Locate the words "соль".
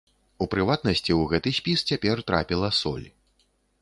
2.81-3.05